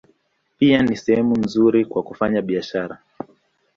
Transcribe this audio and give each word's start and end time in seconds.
Pia 0.57 0.81
ni 0.81 0.97
sehemu 0.97 1.35
nzuri 1.39 1.85
kwa 1.85 2.03
kufanya 2.03 2.41
biashara. 2.41 2.97